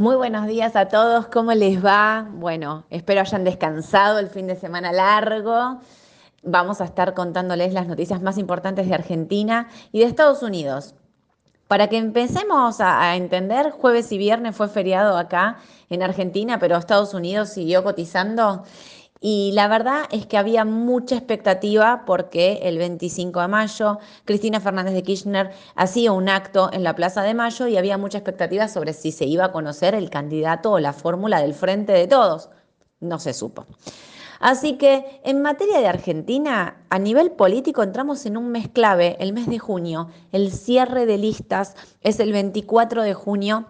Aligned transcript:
Muy 0.00 0.16
buenos 0.16 0.46
días 0.46 0.76
a 0.76 0.88
todos, 0.88 1.26
¿cómo 1.26 1.52
les 1.52 1.84
va? 1.84 2.26
Bueno, 2.32 2.86
espero 2.88 3.20
hayan 3.20 3.44
descansado 3.44 4.18
el 4.18 4.30
fin 4.30 4.46
de 4.46 4.56
semana 4.56 4.92
largo. 4.92 5.78
Vamos 6.42 6.80
a 6.80 6.86
estar 6.86 7.12
contándoles 7.12 7.74
las 7.74 7.86
noticias 7.86 8.22
más 8.22 8.38
importantes 8.38 8.88
de 8.88 8.94
Argentina 8.94 9.68
y 9.92 9.98
de 9.98 10.06
Estados 10.06 10.42
Unidos. 10.42 10.94
Para 11.68 11.88
que 11.88 11.98
empecemos 11.98 12.80
a, 12.80 13.14
entender, 13.14 13.72
jueves 13.72 14.10
y 14.10 14.16
viernes 14.16 14.56
fue 14.56 14.68
feriado 14.68 15.18
acá 15.18 15.58
en 15.90 16.02
Argentina, 16.02 16.58
pero 16.58 16.78
Estados 16.78 17.12
Unidos 17.12 17.50
siguió 17.50 17.84
cotizando. 17.84 18.64
Y 19.22 19.52
la 19.52 19.68
verdad 19.68 20.04
es 20.10 20.24
que 20.24 20.38
había 20.38 20.64
mucha 20.64 21.14
expectativa 21.16 22.04
porque 22.06 22.60
el 22.62 22.78
25 22.78 23.40
de 23.42 23.48
mayo 23.48 23.98
Cristina 24.24 24.60
Fernández 24.60 24.94
de 24.94 25.02
Kirchner 25.02 25.50
hacía 25.74 26.12
un 26.12 26.30
acto 26.30 26.70
en 26.72 26.82
la 26.82 26.94
Plaza 26.94 27.22
de 27.22 27.34
Mayo 27.34 27.66
y 27.66 27.76
había 27.76 27.98
mucha 27.98 28.16
expectativa 28.16 28.66
sobre 28.66 28.94
si 28.94 29.12
se 29.12 29.26
iba 29.26 29.44
a 29.44 29.52
conocer 29.52 29.94
el 29.94 30.08
candidato 30.08 30.72
o 30.72 30.78
la 30.78 30.94
fórmula 30.94 31.42
del 31.42 31.52
frente 31.52 31.92
de 31.92 32.06
todos. 32.06 32.48
No 33.00 33.18
se 33.18 33.34
supo. 33.34 33.66
Así 34.40 34.78
que 34.78 35.20
en 35.22 35.42
materia 35.42 35.80
de 35.80 35.86
Argentina, 35.86 36.86
a 36.88 36.98
nivel 36.98 37.32
político 37.32 37.82
entramos 37.82 38.24
en 38.24 38.38
un 38.38 38.50
mes 38.50 38.68
clave, 38.68 39.16
el 39.20 39.34
mes 39.34 39.48
de 39.48 39.58
junio. 39.58 40.08
El 40.32 40.50
cierre 40.50 41.04
de 41.04 41.18
listas 41.18 41.76
es 42.00 42.20
el 42.20 42.32
24 42.32 43.02
de 43.02 43.12
junio 43.12 43.66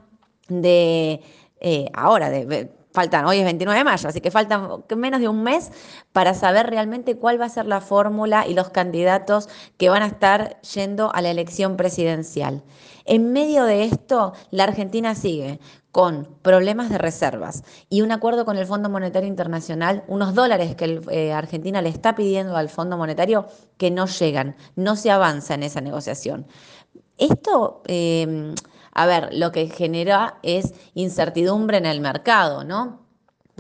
de 0.48 1.22
eh, 1.58 1.90
ahora, 1.92 2.30
de, 2.30 2.70
faltan, 2.92 3.24
hoy 3.26 3.38
es 3.38 3.44
29 3.44 3.78
de 3.78 3.84
mayo, 3.84 4.08
así 4.08 4.20
que 4.20 4.30
faltan 4.30 4.84
menos 4.96 5.20
de 5.20 5.28
un 5.28 5.42
mes 5.42 5.70
para 6.12 6.34
saber 6.34 6.68
realmente 6.68 7.16
cuál 7.16 7.40
va 7.40 7.46
a 7.46 7.48
ser 7.48 7.66
la 7.66 7.80
fórmula 7.80 8.46
y 8.46 8.54
los 8.54 8.70
candidatos 8.70 9.48
que 9.76 9.88
van 9.88 10.02
a 10.02 10.06
estar 10.06 10.60
yendo 10.62 11.14
a 11.14 11.22
la 11.22 11.30
elección 11.30 11.76
presidencial. 11.76 12.62
En 13.04 13.32
medio 13.32 13.64
de 13.64 13.84
esto, 13.84 14.32
la 14.50 14.64
Argentina 14.64 15.14
sigue 15.14 15.60
con 15.92 16.28
problemas 16.42 16.90
de 16.90 16.98
reservas 16.98 17.64
y 17.88 18.02
un 18.02 18.12
acuerdo 18.12 18.44
con 18.44 18.56
el 18.56 18.66
Fondo 18.66 18.88
Monetario 18.88 19.28
Internacional, 19.28 20.04
unos 20.06 20.34
dólares 20.34 20.76
que 20.76 21.00
eh, 21.10 21.32
Argentina 21.32 21.82
le 21.82 21.88
está 21.88 22.14
pidiendo 22.14 22.56
al 22.56 22.68
Fondo 22.68 22.96
Monetario 22.96 23.46
que 23.76 23.90
no 23.90 24.06
llegan, 24.06 24.56
no 24.76 24.94
se 24.96 25.10
avanza 25.10 25.54
en 25.54 25.62
esa 25.62 25.80
negociación. 25.80 26.46
Esto... 27.18 27.82
Eh, 27.86 28.54
a 28.92 29.06
ver, 29.06 29.30
lo 29.32 29.52
que 29.52 29.68
genera 29.68 30.38
es 30.42 30.74
incertidumbre 30.94 31.78
en 31.78 31.86
el 31.86 32.00
mercado, 32.00 32.64
¿no? 32.64 33.00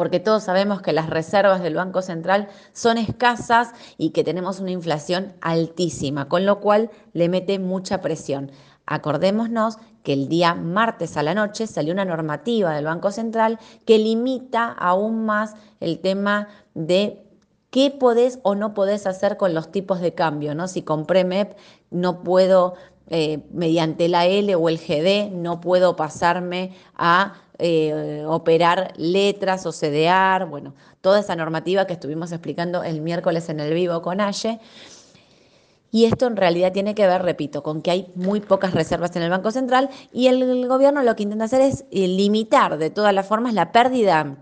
porque 0.00 0.18
todos 0.18 0.44
sabemos 0.44 0.80
que 0.80 0.94
las 0.94 1.10
reservas 1.10 1.62
del 1.62 1.74
Banco 1.74 2.00
Central 2.00 2.48
son 2.72 2.96
escasas 2.96 3.72
y 3.98 4.12
que 4.12 4.24
tenemos 4.24 4.58
una 4.58 4.70
inflación 4.70 5.34
altísima, 5.42 6.26
con 6.26 6.46
lo 6.46 6.60
cual 6.60 6.88
le 7.12 7.28
mete 7.28 7.58
mucha 7.58 8.00
presión. 8.00 8.50
Acordémonos 8.86 9.76
que 10.02 10.14
el 10.14 10.30
día 10.30 10.54
martes 10.54 11.18
a 11.18 11.22
la 11.22 11.34
noche 11.34 11.66
salió 11.66 11.92
una 11.92 12.06
normativa 12.06 12.74
del 12.74 12.86
Banco 12.86 13.10
Central 13.10 13.58
que 13.84 13.98
limita 13.98 14.72
aún 14.72 15.26
más 15.26 15.54
el 15.80 15.98
tema 15.98 16.48
de 16.72 17.22
qué 17.68 17.90
podés 17.90 18.38
o 18.42 18.54
no 18.54 18.72
podés 18.72 19.06
hacer 19.06 19.36
con 19.36 19.52
los 19.52 19.70
tipos 19.70 20.00
de 20.00 20.14
cambio, 20.14 20.54
¿no? 20.54 20.66
Si 20.66 20.80
compré 20.80 21.24
MEP 21.24 21.58
no 21.90 22.22
puedo 22.22 22.72
eh, 23.10 23.40
mediante 23.52 24.08
la 24.08 24.26
L 24.26 24.54
o 24.54 24.68
el 24.68 24.78
GD 24.78 25.32
no 25.32 25.60
puedo 25.60 25.96
pasarme 25.96 26.72
a 26.94 27.34
eh, 27.58 28.24
operar 28.26 28.92
letras 28.96 29.66
o 29.66 29.72
CDR, 29.72 30.46
bueno, 30.46 30.74
toda 31.00 31.20
esa 31.20 31.34
normativa 31.36 31.86
que 31.86 31.92
estuvimos 31.92 32.30
explicando 32.30 32.84
el 32.84 33.00
miércoles 33.02 33.48
en 33.48 33.60
el 33.60 33.74
vivo 33.74 34.00
con 34.00 34.20
Aye. 34.20 34.60
Y 35.90 36.04
esto 36.04 36.28
en 36.28 36.36
realidad 36.36 36.72
tiene 36.72 36.94
que 36.94 37.06
ver, 37.06 37.22
repito, 37.22 37.64
con 37.64 37.82
que 37.82 37.90
hay 37.90 38.12
muy 38.14 38.40
pocas 38.40 38.72
reservas 38.72 39.14
en 39.16 39.22
el 39.22 39.30
Banco 39.30 39.50
Central 39.50 39.90
y 40.12 40.28
el, 40.28 40.68
gobierno 40.68 41.02
lo 41.02 41.16
que 41.16 41.24
intenta 41.24 41.46
hacer 41.46 41.62
es 41.62 41.84
eh, 41.90 42.06
limitar 42.06 42.78
de 42.78 42.90
todas 42.90 43.12
las 43.12 43.26
formas 43.26 43.54
la 43.54 43.72
pérdida 43.72 44.36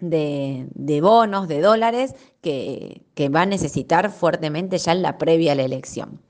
de, 0.00 1.00
bonos, 1.02 1.46
de 1.46 1.60
dólares 1.60 2.14
que, 2.40 3.02
que 3.14 3.28
va 3.28 3.42
a 3.42 3.46
necesitar 3.46 4.10
fuertemente 4.10 4.78
ya 4.78 4.92
en 4.92 5.02
la 5.02 5.18
previa 5.18 5.52
a 5.52 5.56
la 5.56 5.62
elección. 5.62 6.23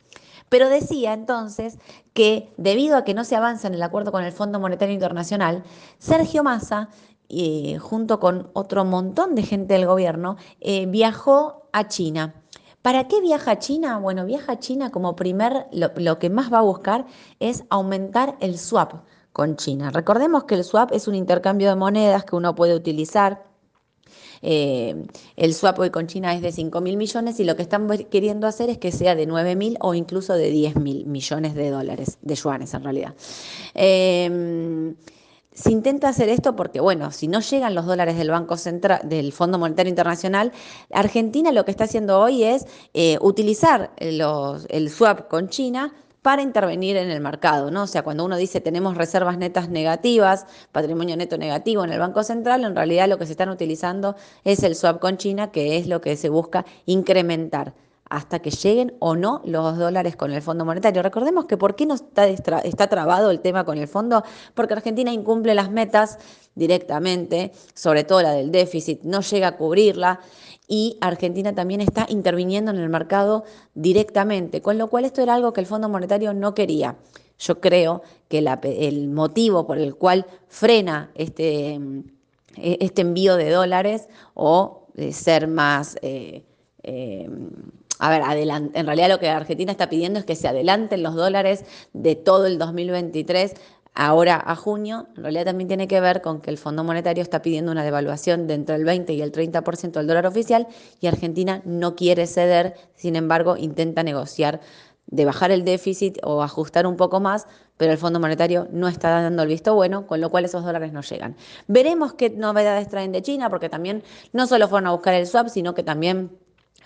Pero 0.54 0.68
decía 0.68 1.14
entonces 1.14 1.80
que 2.12 2.54
debido 2.58 2.96
a 2.96 3.02
que 3.02 3.12
no 3.12 3.24
se 3.24 3.34
avanza 3.34 3.66
en 3.66 3.74
el 3.74 3.82
acuerdo 3.82 4.12
con 4.12 4.22
el 4.22 4.30
Fondo 4.30 4.60
Monetario 4.60 4.94
Internacional, 4.94 5.64
Sergio 5.98 6.44
Massa, 6.44 6.90
eh, 7.28 7.78
junto 7.80 8.20
con 8.20 8.50
otro 8.52 8.84
montón 8.84 9.34
de 9.34 9.42
gente 9.42 9.74
del 9.74 9.84
gobierno, 9.84 10.36
eh, 10.60 10.86
viajó 10.86 11.66
a 11.72 11.88
China. 11.88 12.36
¿Para 12.82 13.08
qué 13.08 13.20
viaja 13.20 13.50
a 13.50 13.58
China? 13.58 13.98
Bueno, 13.98 14.26
viaja 14.26 14.52
a 14.52 14.58
China 14.60 14.92
como 14.92 15.16
primer, 15.16 15.66
lo 15.72 16.20
que 16.20 16.30
más 16.30 16.52
va 16.52 16.58
a 16.58 16.62
buscar 16.62 17.04
es 17.40 17.64
aumentar 17.68 18.36
el 18.38 18.56
swap 18.56 19.02
con 19.32 19.56
China. 19.56 19.90
Recordemos 19.90 20.44
que 20.44 20.54
el 20.54 20.62
swap 20.62 20.92
es 20.92 21.08
un 21.08 21.16
intercambio 21.16 21.68
de 21.68 21.74
monedas 21.74 22.22
que 22.22 22.36
uno 22.36 22.54
puede 22.54 22.76
utilizar 22.76 23.42
eh, 24.46 25.06
el 25.36 25.54
swap 25.54 25.78
hoy 25.78 25.90
con 25.90 26.06
China 26.06 26.34
es 26.34 26.42
de 26.42 26.52
5 26.52 26.80
mil 26.80 26.96
millones 26.96 27.40
y 27.40 27.44
lo 27.44 27.56
que 27.56 27.62
están 27.62 27.88
queriendo 28.10 28.46
hacer 28.46 28.68
es 28.68 28.78
que 28.78 28.92
sea 28.92 29.14
de 29.14 29.26
9 29.26 29.56
mil 29.56 29.78
o 29.80 29.94
incluso 29.94 30.34
de 30.34 30.50
10 30.50 30.76
mil 30.76 31.06
millones 31.06 31.54
de 31.54 31.70
dólares, 31.70 32.18
de 32.20 32.34
yuanes 32.34 32.74
en 32.74 32.84
realidad. 32.84 33.14
Eh, 33.74 34.94
se 35.54 35.70
intenta 35.70 36.08
hacer 36.08 36.28
esto 36.28 36.56
porque, 36.56 36.80
bueno, 36.80 37.12
si 37.12 37.28
no 37.28 37.40
llegan 37.40 37.74
los 37.74 37.86
dólares 37.86 38.18
del 38.18 38.28
Banco 38.28 38.56
Central, 38.56 39.00
del 39.04 39.32
Fondo 39.32 39.56
Monetario 39.58 39.88
Internacional, 39.88 40.52
Argentina 40.92 41.52
lo 41.52 41.64
que 41.64 41.70
está 41.70 41.84
haciendo 41.84 42.20
hoy 42.20 42.42
es 42.42 42.66
eh, 42.92 43.18
utilizar 43.20 43.92
el 43.96 44.90
swap 44.90 45.28
con 45.28 45.48
China 45.48 45.94
para 46.24 46.40
intervenir 46.40 46.96
en 46.96 47.10
el 47.10 47.20
mercado, 47.20 47.70
¿no? 47.70 47.82
O 47.82 47.86
sea, 47.86 48.02
cuando 48.02 48.24
uno 48.24 48.38
dice 48.38 48.62
tenemos 48.62 48.96
reservas 48.96 49.36
netas 49.36 49.68
negativas, 49.68 50.46
patrimonio 50.72 51.18
neto 51.18 51.36
negativo 51.36 51.84
en 51.84 51.92
el 51.92 51.98
Banco 51.98 52.22
Central, 52.22 52.64
en 52.64 52.74
realidad 52.74 53.10
lo 53.10 53.18
que 53.18 53.26
se 53.26 53.32
están 53.32 53.50
utilizando 53.50 54.16
es 54.42 54.62
el 54.62 54.74
swap 54.74 55.00
con 55.00 55.18
China, 55.18 55.52
que 55.52 55.76
es 55.76 55.86
lo 55.86 56.00
que 56.00 56.16
se 56.16 56.30
busca 56.30 56.64
incrementar 56.86 57.74
hasta 58.08 58.38
que 58.38 58.50
lleguen 58.50 58.96
o 59.00 59.16
no 59.16 59.42
los 59.44 59.76
dólares 59.76 60.16
con 60.16 60.32
el 60.32 60.40
Fondo 60.40 60.64
Monetario. 60.64 61.02
Recordemos 61.02 61.44
que 61.44 61.58
¿por 61.58 61.76
qué 61.76 61.84
no 61.84 61.92
está, 61.92 62.26
está 62.26 62.86
trabado 62.86 63.30
el 63.30 63.40
tema 63.40 63.64
con 63.64 63.76
el 63.76 63.86
fondo? 63.86 64.24
Porque 64.54 64.72
Argentina 64.72 65.12
incumple 65.12 65.54
las 65.54 65.70
metas 65.70 66.18
directamente, 66.54 67.52
sobre 67.74 68.04
todo 68.04 68.22
la 68.22 68.32
del 68.32 68.50
déficit, 68.50 69.02
no 69.02 69.20
llega 69.20 69.48
a 69.48 69.56
cubrirla 69.58 70.20
y 70.66 70.96
Argentina 71.00 71.54
también 71.54 71.80
está 71.80 72.06
interviniendo 72.08 72.70
en 72.70 72.78
el 72.78 72.88
mercado 72.88 73.44
directamente, 73.74 74.62
con 74.62 74.78
lo 74.78 74.88
cual 74.88 75.04
esto 75.04 75.22
era 75.22 75.34
algo 75.34 75.52
que 75.52 75.60
el 75.60 75.66
Fondo 75.66 75.88
Monetario 75.88 76.32
no 76.32 76.54
quería. 76.54 76.96
Yo 77.38 77.60
creo 77.60 78.02
que 78.28 78.38
el 78.38 79.08
motivo 79.08 79.66
por 79.66 79.78
el 79.78 79.96
cual 79.96 80.26
frena 80.48 81.10
este, 81.14 81.74
e, 82.56 82.78
este 82.80 83.02
envío 83.02 83.36
de 83.36 83.50
dólares 83.50 84.08
o 84.34 84.86
de 84.94 85.12
ser 85.12 85.48
más... 85.48 85.96
Eh, 86.02 86.44
eh, 86.82 87.28
a 88.00 88.10
ver, 88.10 88.22
en 88.74 88.86
realidad 88.86 89.08
lo 89.08 89.20
que 89.20 89.28
Argentina 89.28 89.70
está 89.70 89.88
pidiendo 89.88 90.18
es 90.18 90.24
que 90.24 90.34
se 90.34 90.48
adelanten 90.48 91.02
los 91.02 91.14
dólares 91.14 91.64
de 91.92 92.16
todo 92.16 92.46
el 92.46 92.58
2023 92.58 93.54
ahora 93.94 94.42
a 94.44 94.56
junio, 94.56 95.08
en 95.16 95.22
realidad 95.22 95.44
también 95.44 95.68
tiene 95.68 95.88
que 95.88 96.00
ver 96.00 96.20
con 96.20 96.40
que 96.40 96.50
el 96.50 96.58
Fondo 96.58 96.84
Monetario 96.84 97.22
está 97.22 97.42
pidiendo 97.42 97.72
una 97.72 97.84
devaluación 97.84 98.46
de 98.46 98.54
entre 98.54 98.76
el 98.76 98.84
20 98.84 99.12
y 99.12 99.22
el 99.22 99.32
30% 99.32 99.92
del 99.92 100.06
dólar 100.06 100.26
oficial 100.26 100.66
y 101.00 101.06
Argentina 101.06 101.62
no 101.64 101.94
quiere 101.94 102.26
ceder, 102.26 102.74
sin 102.94 103.16
embargo, 103.16 103.56
intenta 103.56 104.02
negociar 104.02 104.60
de 105.06 105.24
bajar 105.24 105.50
el 105.50 105.64
déficit 105.64 106.18
o 106.22 106.42
ajustar 106.42 106.86
un 106.86 106.96
poco 106.96 107.20
más, 107.20 107.46
pero 107.76 107.92
el 107.92 107.98
Fondo 107.98 108.20
Monetario 108.20 108.68
no 108.72 108.88
está 108.88 109.10
dando 109.10 109.42
el 109.42 109.48
visto 109.48 109.74
bueno, 109.74 110.06
con 110.06 110.20
lo 110.20 110.30
cual 110.30 110.44
esos 110.44 110.64
dólares 110.64 110.92
no 110.92 111.02
llegan. 111.02 111.36
Veremos 111.66 112.14
qué 112.14 112.30
novedades 112.30 112.88
traen 112.88 113.12
de 113.12 113.22
China, 113.22 113.50
porque 113.50 113.68
también 113.68 114.02
no 114.32 114.46
solo 114.46 114.68
fueron 114.68 114.86
a 114.88 114.92
buscar 114.92 115.14
el 115.14 115.26
swap, 115.26 115.48
sino 115.48 115.74
que 115.74 115.82
también 115.82 116.30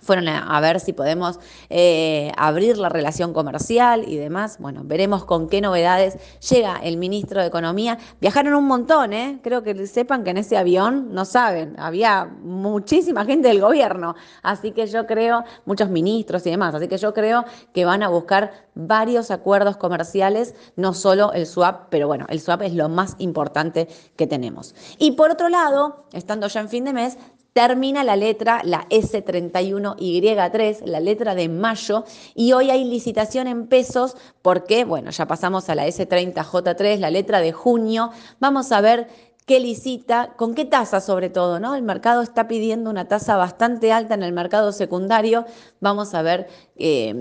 fueron 0.02 0.28
a, 0.28 0.60
ver 0.60 0.80
si 0.80 0.92
podemos 0.92 1.38
eh, 1.70 2.32
abrir 2.36 2.78
la 2.78 2.88
relación 2.88 3.32
comercial 3.32 4.04
y 4.06 4.16
demás. 4.16 4.58
Bueno, 4.58 4.82
veremos 4.84 5.24
con 5.24 5.48
qué 5.48 5.60
novedades 5.60 6.18
llega 6.48 6.76
el 6.82 6.96
ministro 6.96 7.40
de 7.40 7.46
Economía. 7.46 7.98
Viajaron 8.20 8.54
un 8.54 8.66
montón, 8.66 9.12
¿eh? 9.12 9.40
Creo 9.42 9.62
que 9.62 9.86
sepan 9.86 10.24
que 10.24 10.30
en 10.30 10.38
ese 10.38 10.56
avión, 10.56 11.14
no 11.14 11.24
saben, 11.24 11.74
había 11.78 12.24
muchísima 12.42 13.24
gente 13.24 13.48
del 13.48 13.60
gobierno. 13.60 14.14
Así 14.42 14.72
que 14.72 14.86
yo 14.86 15.06
creo, 15.06 15.44
muchos 15.64 15.88
ministros 15.90 16.46
y 16.46 16.50
demás, 16.50 16.74
así 16.74 16.88
que 16.88 16.98
yo 16.98 17.14
creo 17.14 17.44
que 17.72 17.84
van 17.84 18.02
a 18.02 18.08
buscar 18.08 18.68
varios 18.74 19.30
acuerdos 19.30 19.76
comerciales, 19.76 20.54
no 20.76 20.94
solo 20.94 21.32
el 21.32 21.46
swap, 21.46 21.88
pero 21.90 22.06
bueno, 22.06 22.26
el 22.28 22.40
swap 22.40 22.62
es 22.62 22.74
lo 22.74 22.88
más 22.88 23.16
importante 23.18 23.88
que 24.16 24.26
tenemos. 24.26 24.74
Y 24.98 25.12
por 25.12 25.30
otro 25.30 25.48
lado, 25.48 26.04
estando 26.12 26.46
ya 26.46 26.60
en 26.60 26.68
fin 26.68 26.84
de 26.84 26.92
mes, 26.92 27.18
termina 27.58 28.04
la 28.04 28.14
letra, 28.14 28.60
la 28.62 28.88
S31Y3, 28.88 30.84
la 30.84 31.00
letra 31.00 31.34
de 31.34 31.48
mayo, 31.48 32.04
y 32.36 32.52
hoy 32.52 32.70
hay 32.70 32.84
licitación 32.84 33.48
en 33.48 33.66
pesos 33.66 34.16
porque, 34.42 34.84
bueno, 34.84 35.10
ya 35.10 35.26
pasamos 35.26 35.68
a 35.68 35.74
la 35.74 35.84
S30J3, 35.88 36.98
la 36.98 37.10
letra 37.10 37.40
de 37.40 37.50
junio. 37.50 38.12
Vamos 38.38 38.70
a 38.70 38.80
ver 38.80 39.08
qué 39.48 39.60
licita, 39.60 40.34
con 40.36 40.54
qué 40.54 40.66
tasa 40.66 41.00
sobre 41.00 41.30
todo, 41.30 41.58
¿no? 41.58 41.74
El 41.74 41.82
mercado 41.82 42.20
está 42.20 42.46
pidiendo 42.46 42.90
una 42.90 43.08
tasa 43.08 43.38
bastante 43.38 43.92
alta 43.92 44.12
en 44.12 44.22
el 44.22 44.34
mercado 44.34 44.72
secundario. 44.72 45.46
Vamos 45.80 46.12
a 46.12 46.20
ver 46.20 46.48
eh, 46.76 47.14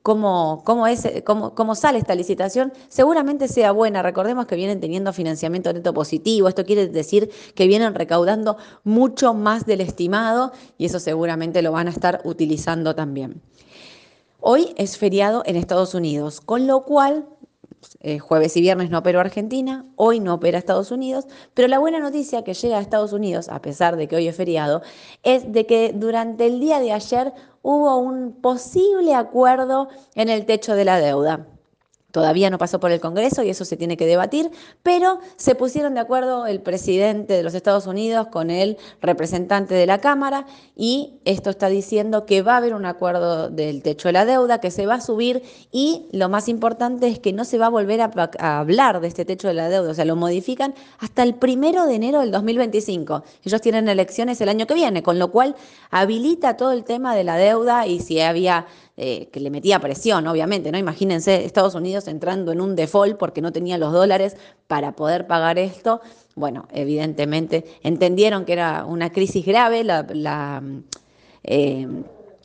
cómo, 0.00 0.62
cómo, 0.64 0.86
es, 0.86 1.06
cómo, 1.26 1.54
cómo 1.54 1.74
sale 1.74 1.98
esta 1.98 2.14
licitación. 2.14 2.72
Seguramente 2.88 3.48
sea 3.48 3.70
buena. 3.70 4.02
Recordemos 4.02 4.46
que 4.46 4.56
vienen 4.56 4.80
teniendo 4.80 5.12
financiamiento 5.12 5.74
neto 5.74 5.92
positivo. 5.92 6.48
Esto 6.48 6.64
quiere 6.64 6.88
decir 6.88 7.30
que 7.54 7.66
vienen 7.66 7.94
recaudando 7.94 8.56
mucho 8.82 9.34
más 9.34 9.66
del 9.66 9.82
estimado 9.82 10.52
y 10.78 10.86
eso 10.86 10.98
seguramente 10.98 11.60
lo 11.60 11.70
van 11.70 11.88
a 11.88 11.90
estar 11.90 12.22
utilizando 12.24 12.94
también. 12.94 13.42
Hoy 14.40 14.72
es 14.76 14.96
feriado 14.96 15.42
en 15.44 15.56
Estados 15.56 15.94
Unidos, 15.94 16.40
con 16.40 16.66
lo 16.66 16.84
cual 16.84 17.26
eh, 18.00 18.18
jueves 18.18 18.56
y 18.56 18.60
viernes 18.60 18.90
no 18.90 18.98
operó 18.98 19.20
Argentina, 19.20 19.86
hoy 19.96 20.20
no 20.20 20.34
opera 20.34 20.58
Estados 20.58 20.90
Unidos, 20.90 21.26
pero 21.54 21.68
la 21.68 21.78
buena 21.78 22.00
noticia 22.00 22.44
que 22.44 22.54
llega 22.54 22.78
a 22.78 22.80
Estados 22.80 23.12
Unidos, 23.12 23.48
a 23.48 23.60
pesar 23.62 23.96
de 23.96 24.08
que 24.08 24.16
hoy 24.16 24.28
es 24.28 24.36
feriado, 24.36 24.82
es 25.22 25.52
de 25.52 25.66
que 25.66 25.92
durante 25.94 26.46
el 26.46 26.60
día 26.60 26.80
de 26.80 26.92
ayer 26.92 27.32
hubo 27.62 27.96
un 27.96 28.40
posible 28.40 29.14
acuerdo 29.14 29.88
en 30.14 30.28
el 30.28 30.46
techo 30.46 30.74
de 30.74 30.84
la 30.84 30.98
deuda. 30.98 31.46
Todavía 32.14 32.48
no 32.48 32.58
pasó 32.58 32.78
por 32.78 32.92
el 32.92 33.00
Congreso 33.00 33.42
y 33.42 33.50
eso 33.50 33.64
se 33.64 33.76
tiene 33.76 33.96
que 33.96 34.06
debatir, 34.06 34.52
pero 34.84 35.18
se 35.34 35.56
pusieron 35.56 35.94
de 35.94 36.00
acuerdo 36.00 36.46
el 36.46 36.60
presidente 36.60 37.34
de 37.34 37.42
los 37.42 37.54
Estados 37.54 37.88
Unidos 37.88 38.28
con 38.28 38.52
el 38.52 38.76
representante 39.02 39.74
de 39.74 39.84
la 39.84 39.98
Cámara 39.98 40.46
y 40.76 41.14
esto 41.24 41.50
está 41.50 41.68
diciendo 41.68 42.24
que 42.24 42.42
va 42.42 42.54
a 42.54 42.58
haber 42.58 42.74
un 42.74 42.86
acuerdo 42.86 43.50
del 43.50 43.82
techo 43.82 44.06
de 44.06 44.12
la 44.12 44.26
deuda, 44.26 44.60
que 44.60 44.70
se 44.70 44.86
va 44.86 44.94
a 44.94 45.00
subir 45.00 45.42
y 45.72 46.06
lo 46.12 46.28
más 46.28 46.48
importante 46.48 47.08
es 47.08 47.18
que 47.18 47.32
no 47.32 47.44
se 47.44 47.58
va 47.58 47.66
a 47.66 47.70
volver 47.70 48.00
a, 48.00 48.60
hablar 48.60 49.00
de 49.00 49.08
este 49.08 49.24
techo 49.24 49.48
de 49.48 49.54
la 49.54 49.68
deuda, 49.68 49.90
o 49.90 49.94
sea, 49.94 50.04
lo 50.04 50.14
modifican 50.14 50.72
hasta 51.00 51.24
el 51.24 51.34
primero 51.34 51.84
de 51.84 51.96
enero 51.96 52.20
del 52.20 52.30
2025. 52.30 53.24
Ellos 53.42 53.60
tienen 53.60 53.88
elecciones 53.88 54.40
el 54.40 54.50
año 54.50 54.68
que 54.68 54.74
viene, 54.74 55.02
con 55.02 55.18
lo 55.18 55.32
cual 55.32 55.56
habilita 55.90 56.56
todo 56.56 56.70
el 56.70 56.84
tema 56.84 57.16
de 57.16 57.24
la 57.24 57.36
deuda 57.36 57.88
y 57.88 57.98
si 57.98 58.20
había 58.20 58.66
eh, 58.96 59.28
que 59.32 59.40
le 59.40 59.50
metía 59.50 59.80
presión, 59.80 60.26
obviamente, 60.28 60.70
¿no? 60.70 60.78
Imagínense 60.78 61.44
Estados 61.44 61.74
Unidos 61.74 62.06
entrando 62.06 62.52
en 62.52 62.60
un 62.60 62.76
default 62.76 63.16
porque 63.16 63.40
no 63.40 63.50
tenía 63.50 63.76
los 63.76 63.92
dólares 63.92 64.36
para 64.68 64.92
poder 64.92 65.26
pagar 65.26 65.58
esto. 65.58 66.00
Bueno, 66.36 66.68
evidentemente 66.72 67.64
entendieron 67.82 68.44
que 68.44 68.52
era 68.52 68.84
una 68.84 69.10
crisis 69.10 69.44
grave, 69.44 69.82
la, 69.82 70.06
la, 70.10 70.62
eh, 71.42 71.88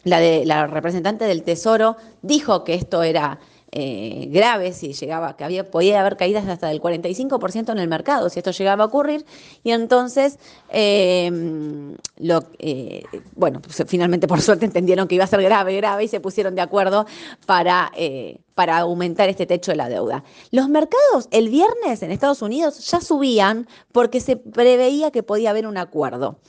la, 0.04 0.20
de, 0.20 0.44
la 0.46 0.66
representante 0.66 1.26
del 1.26 1.44
Tesoro 1.44 1.98
dijo 2.24 2.64
que 2.64 2.74
esto 2.74 3.04
era 3.04 3.40
eh, 3.72 4.28
graves 4.30 4.82
y 4.84 4.94
llegaba, 4.94 5.38
que 5.38 5.44
había, 5.44 5.70
podía 5.70 6.00
haber 6.00 6.18
caídas 6.18 6.48
hasta 6.48 6.68
del 6.68 6.82
45% 6.82 7.72
en 7.72 7.78
el 7.78 7.88
mercado 7.88 8.30
si 8.30 8.40
esto 8.40 8.52
llegaba 8.52 8.86
a 8.86 8.88
ocurrir. 8.88 9.26
Y 9.64 9.72
entonces, 9.72 10.40
em, 10.70 11.96
lo, 12.18 12.44
eh, 12.58 13.04
bueno, 13.36 13.62
pues, 13.62 13.84
finalmente 13.88 14.28
por 14.28 14.42
suerte 14.42 14.66
entendieron 14.66 15.08
que 15.08 15.16
iba 15.16 15.24
a 15.24 15.28
ser 15.28 15.42
grave, 15.44 15.76
grave 15.76 16.06
y 16.06 16.08
se 16.08 16.20
pusieron 16.20 16.56
de 16.56 16.62
acuerdo 16.62 17.06
para, 17.46 17.92
eh, 17.96 18.40
para 18.56 18.80
aumentar 18.80 19.30
este 19.30 19.46
techo 19.46 19.72
de 19.72 19.78
la 19.78 19.88
deuda. 19.88 20.24
Los 20.52 20.68
mercados 20.68 21.28
el 21.32 21.50
viernes 21.50 22.02
en 22.02 22.12
Estados 22.12 22.42
Unidos 22.42 22.90
ya 22.90 23.02
subían 23.02 23.68
porque 23.92 24.20
se 24.20 24.36
preveía 24.36 25.12
que 25.12 25.22
podía 25.24 25.52
haber 25.52 25.68
un 25.68 25.78
acuerdo. 25.78 26.40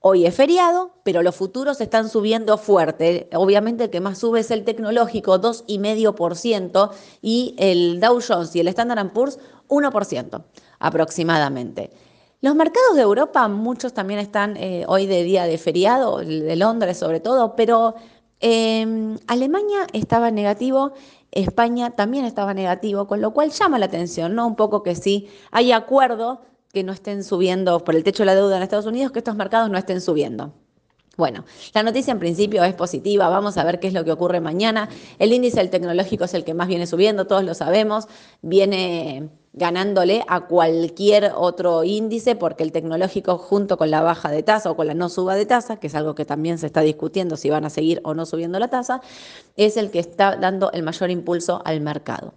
Hoy 0.00 0.26
es 0.26 0.34
feriado, 0.34 0.92
pero 1.02 1.22
los 1.22 1.34
futuros 1.34 1.80
están 1.80 2.08
subiendo 2.08 2.56
fuerte. 2.56 3.28
Obviamente 3.34 3.84
el 3.84 3.90
que 3.90 4.00
más 4.00 4.18
sube 4.18 4.40
es 4.40 4.50
el 4.52 4.64
tecnológico, 4.64 5.40
2,5%, 5.40 6.90
y 7.20 7.56
el 7.58 7.98
Dow 7.98 8.20
Jones 8.26 8.54
y 8.54 8.60
el 8.60 8.68
Standard 8.68 9.12
Poor's, 9.12 9.40
1% 9.68 10.44
aproximadamente. 10.78 11.90
Los 12.40 12.54
mercados 12.54 12.94
de 12.94 13.02
Europa, 13.02 13.48
muchos 13.48 13.92
también 13.92 14.20
están 14.20 14.56
eh, 14.56 14.84
hoy 14.86 15.06
de 15.06 15.24
día 15.24 15.44
de 15.44 15.58
feriado, 15.58 16.18
de 16.18 16.54
Londres 16.54 16.96
sobre 16.96 17.18
todo, 17.18 17.56
pero 17.56 17.96
em, 18.38 19.18
Alemania 19.26 19.88
estaba 19.92 20.30
negativo, 20.30 20.92
España 21.32 21.90
también 21.96 22.24
estaba 22.24 22.54
negativo, 22.54 23.08
con 23.08 23.20
lo 23.20 23.32
cual 23.32 23.50
llama 23.50 23.80
la 23.80 23.86
atención, 23.86 24.36
¿no? 24.36 24.46
Un 24.46 24.54
poco 24.54 24.84
que 24.84 24.94
sí 24.94 25.28
hay 25.50 25.72
acuerdo 25.72 26.42
que 26.78 26.84
no 26.84 26.92
estén 26.92 27.24
subiendo 27.24 27.82
por 27.82 27.96
el 27.96 28.04
techo 28.04 28.22
de 28.22 28.26
la 28.26 28.36
deuda 28.36 28.56
en 28.56 28.62
Estados 28.62 28.86
Unidos, 28.86 29.10
que 29.10 29.18
estos 29.18 29.34
mercados 29.34 29.68
no 29.68 29.76
estén 29.76 30.00
subiendo. 30.00 30.52
Bueno, 31.16 31.44
la 31.74 31.82
noticia 31.82 32.12
en 32.12 32.20
principio 32.20 32.62
es 32.62 32.72
positiva, 32.74 33.28
vamos 33.28 33.58
a 33.58 33.64
ver 33.64 33.80
qué 33.80 33.88
es 33.88 33.94
lo 33.94 34.04
que 34.04 34.12
ocurre 34.12 34.40
mañana. 34.40 34.88
El 35.18 35.32
índice 35.32 35.56
del 35.56 35.70
tecnológico 35.70 36.22
es 36.22 36.34
el 36.34 36.44
que 36.44 36.54
más 36.54 36.68
viene 36.68 36.86
subiendo, 36.86 37.26
todos 37.26 37.42
lo 37.42 37.54
sabemos, 37.54 38.06
viene 38.42 39.28
ganándole 39.54 40.22
a 40.28 40.46
cualquier 40.46 41.32
otro 41.34 41.82
índice 41.82 42.36
porque 42.36 42.62
el 42.62 42.70
tecnológico 42.70 43.38
junto 43.38 43.76
con 43.76 43.90
la 43.90 44.00
baja 44.00 44.30
de 44.30 44.44
tasa 44.44 44.70
o 44.70 44.76
con 44.76 44.86
la 44.86 44.94
no 44.94 45.08
suba 45.08 45.34
de 45.34 45.46
tasa, 45.46 45.78
que 45.80 45.88
es 45.88 45.96
algo 45.96 46.14
que 46.14 46.24
también 46.24 46.58
se 46.58 46.66
está 46.66 46.82
discutiendo 46.82 47.36
si 47.36 47.50
van 47.50 47.64
a 47.64 47.70
seguir 47.70 48.00
o 48.04 48.14
no 48.14 48.24
subiendo 48.24 48.60
la 48.60 48.68
tasa, 48.68 49.00
es 49.56 49.76
el 49.76 49.90
que 49.90 49.98
está 49.98 50.36
dando 50.36 50.70
el 50.70 50.84
mayor 50.84 51.10
impulso 51.10 51.60
al 51.64 51.80
mercado. 51.80 52.34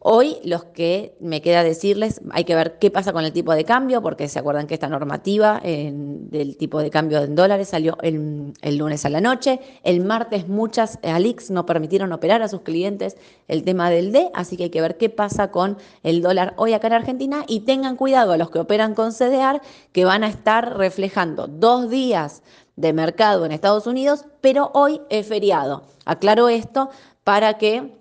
Hoy 0.00 0.36
los 0.44 0.64
que 0.64 1.16
me 1.18 1.42
queda 1.42 1.64
decirles, 1.64 2.20
hay 2.30 2.44
que 2.44 2.54
ver 2.54 2.78
qué 2.78 2.88
pasa 2.88 3.12
con 3.12 3.24
el 3.24 3.32
tipo 3.32 3.52
de 3.52 3.64
cambio, 3.64 4.00
porque 4.00 4.28
se 4.28 4.38
acuerdan 4.38 4.68
que 4.68 4.74
esta 4.74 4.88
normativa 4.88 5.60
del 5.60 6.56
tipo 6.56 6.80
de 6.80 6.90
cambio 6.90 7.20
en 7.20 7.34
dólares 7.34 7.68
salió 7.68 7.98
el, 8.02 8.54
lunes 8.78 9.04
a 9.04 9.10
la 9.10 9.20
noche. 9.20 9.58
El 9.82 10.04
martes 10.04 10.46
muchas 10.46 11.00
Alix 11.02 11.50
no 11.50 11.66
permitieron 11.66 12.12
operar 12.12 12.42
a 12.42 12.48
sus 12.48 12.60
clientes 12.60 13.16
el 13.48 13.64
tema 13.64 13.90
del 13.90 14.12
D, 14.12 14.30
así 14.34 14.56
que 14.56 14.64
hay 14.64 14.70
que 14.70 14.80
ver 14.80 14.98
qué 14.98 15.10
pasa 15.10 15.50
con 15.50 15.76
el 16.04 16.22
dólar 16.22 16.54
hoy 16.58 16.74
acá 16.74 16.86
en 16.86 16.92
Argentina 16.92 17.44
y 17.48 17.60
tengan 17.60 17.96
cuidado 17.96 18.30
a 18.30 18.36
los 18.36 18.50
que 18.50 18.60
operan 18.60 18.94
con 18.94 19.12
CDR 19.12 19.60
que 19.90 20.04
van 20.04 20.22
a 20.22 20.28
estar 20.28 20.78
reflejando 20.78 21.48
dos 21.48 21.90
días 21.90 22.44
de 22.76 22.92
mercado 22.92 23.44
en 23.44 23.50
Estados 23.50 23.88
Unidos, 23.88 24.26
pero 24.40 24.70
hoy 24.74 25.00
es 25.10 25.26
feriado. 25.26 25.82
Aclaro 26.04 26.48
esto 26.48 26.90
para 27.24 27.58
que 27.58 27.98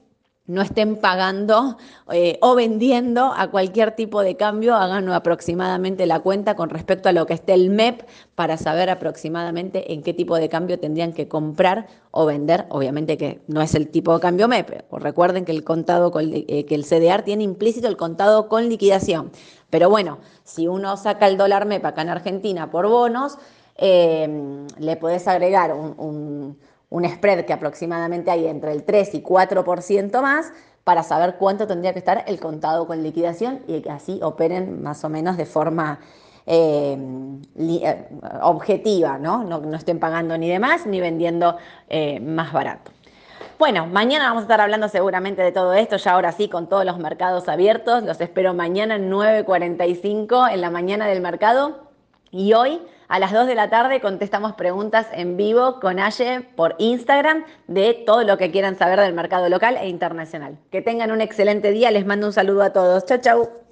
no 0.48 0.62
estén 0.62 0.96
pagando 0.96 1.78
eh, 2.12 2.40
o 2.42 2.56
vendiendo 2.56 3.34
a 3.36 3.52
cualquier 3.52 3.92
tipo 3.92 4.22
de 4.22 4.38
cambio, 4.38 4.76
hagan 4.76 5.10
aproximadamente 5.10 6.06
la 6.06 6.22
cuenta 6.22 6.56
con 6.56 6.70
respecto 6.70 7.10
a 7.10 7.12
lo 7.12 7.26
que 7.26 7.34
esté 7.34 7.54
el 7.54 7.70
MEP 7.70 8.08
para 8.34 8.58
saber 8.58 8.90
aproximadamente 8.90 9.94
en 9.94 10.02
qué 10.02 10.14
tipo 10.14 10.38
de 10.38 10.48
cambio 10.48 10.80
tendrían 10.80 11.12
que 11.12 11.28
comprar 11.28 11.88
o 12.12 12.26
vender. 12.26 12.66
Obviamente 12.70 13.18
que 13.18 13.42
no 13.48 13.62
es 13.62 13.76
el 13.76 13.90
tipo 13.90 14.14
de 14.14 14.22
cambio 14.22 14.48
MEP. 14.48 14.86
recuerden 14.92 15.44
que 15.44 15.52
el 15.52 15.66
contado 15.66 16.12
con, 16.12 16.32
eh, 16.34 16.66
que 16.66 16.76
el 16.76 16.86
CDR 16.86 17.24
tiene 17.24 17.44
implícito 17.44 17.90
el 17.90 17.98
contado 17.98 18.48
con 18.48 18.70
liquidación. 18.70 19.32
Pero 19.70 19.90
bueno, 19.90 20.20
si 20.46 20.68
uno 20.68 20.96
saca 20.96 21.28
el 21.28 21.38
dólar 21.38 21.66
MEP 21.66 21.86
acá 21.86 22.04
en 22.04 22.10
Argentina 22.10 22.72
por 22.72 22.88
bonos, 22.88 23.38
eh, 23.76 24.66
le 24.80 24.96
puedes 24.96 25.28
agregar 25.28 25.74
un 25.74 26.58
spread 26.92 27.46
que 27.46 27.54
aproximadamente 27.54 28.32
hay 28.32 28.48
entre 28.48 28.72
el 28.72 28.84
3 28.84 29.16
y 29.16 29.22
4% 29.22 30.22
más 30.22 30.52
para 30.84 31.04
saber 31.04 31.36
cuánto 31.38 31.68
tendría 31.68 31.92
que 31.94 32.00
estar 32.00 32.24
el 32.28 32.40
contado 32.40 32.88
con 32.88 33.04
liquidación 33.04 33.62
y 33.68 33.82
que 33.82 33.90
así 33.90 34.20
operen 34.24 34.82
más 34.82 35.04
o 35.04 35.10
menos 35.10 35.36
de 35.36 35.46
forma 35.46 36.00
eh, 36.46 36.98
eh, 37.58 38.08
objetiva, 38.42 39.18
¿no? 39.18 39.44
¿no? 39.44 39.76
estén 39.76 40.00
pagando 40.00 40.38
ni 40.38 40.48
de 40.48 40.60
más 40.60 40.86
ni 40.86 41.02
vendiendo 41.02 41.58
eh, 41.90 42.22
más 42.22 42.54
barato. 42.54 42.92
Bueno, 43.60 43.86
mañana 43.88 44.30
vamos 44.30 44.42
a 44.42 44.44
estar 44.44 44.62
hablando 44.62 44.88
seguramente 44.88 45.42
de 45.42 45.52
todo 45.52 45.74
esto, 45.74 45.98
ya 45.98 46.14
ahora 46.14 46.32
sí, 46.32 46.48
con 46.48 46.70
todos 46.70 46.86
los 46.86 47.00
mercados 47.00 47.50
abiertos. 47.50 48.04
Los 48.04 48.22
espero 48.22 48.54
mañana 48.54 48.96
en 48.96 49.12
9.45 49.12 50.54
en 50.54 50.62
la 50.62 50.70
mañana 50.70 51.08
del 51.08 51.20
mercado. 51.20 51.90
Y 52.32 52.54
hoy 52.54 52.82
a 53.08 53.20
las 53.20 53.32
2 53.32 53.48
de 53.48 53.56
la 53.56 53.70
tarde 53.70 54.02
contestamos 54.02 54.54
preguntas 54.54 55.08
en 55.14 55.38
vivo 55.38 55.80
con 55.80 56.00
Aye 56.00 56.42
por 56.56 56.76
Instagram 56.78 57.46
de 57.68 57.94
todo 58.06 58.24
lo 58.24 58.38
que 58.38 58.52
quieran 58.52 58.78
saber 58.78 59.00
del 59.00 59.14
mercado 59.14 59.48
local 59.50 59.78
e 59.78 59.88
internacional. 59.88 60.58
Que 60.72 60.82
tengan 60.82 61.12
un 61.12 61.22
excelente 61.22 61.72
día, 61.72 61.92
les 61.92 62.06
mando 62.06 62.28
un 62.28 62.34
saludo 62.34 62.64
a 62.64 62.74
todos. 62.74 63.06
Chau, 63.06 63.18
chau. 63.20 63.67